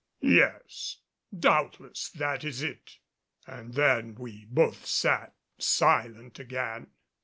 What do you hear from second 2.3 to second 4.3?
is it." And then